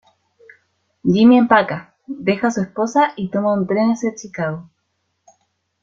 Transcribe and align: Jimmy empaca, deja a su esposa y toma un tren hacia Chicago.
Jimmy 1.03 1.37
empaca, 1.37 1.93
deja 2.07 2.47
a 2.47 2.49
su 2.49 2.61
esposa 2.61 3.13
y 3.15 3.29
toma 3.29 3.53
un 3.53 3.67
tren 3.67 3.91
hacia 3.91 4.15
Chicago. 4.15 4.67